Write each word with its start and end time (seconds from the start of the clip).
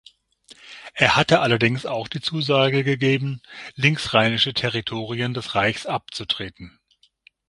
Er 0.95 1.15
hatte 1.15 1.41
allerdings 1.41 1.85
auch 1.85 2.07
die 2.07 2.21
Zusage 2.21 2.83
gegeben, 2.83 3.39
linksrheinische 3.75 4.55
Territorien 4.55 5.35
des 5.35 5.53
Reichs 5.53 5.85
abzutreten. 5.85 6.79